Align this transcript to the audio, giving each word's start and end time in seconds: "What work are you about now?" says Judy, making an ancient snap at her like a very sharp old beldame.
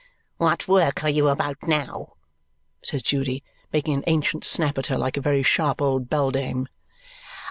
"What 0.37 0.67
work 0.67 1.03
are 1.03 1.11
you 1.11 1.29
about 1.29 1.57
now?" 1.61 2.13
says 2.83 3.03
Judy, 3.03 3.43
making 3.71 3.93
an 3.93 4.03
ancient 4.07 4.43
snap 4.45 4.79
at 4.79 4.87
her 4.87 4.97
like 4.97 5.15
a 5.15 5.21
very 5.21 5.43
sharp 5.43 5.79
old 5.79 6.09
beldame. 6.09 6.65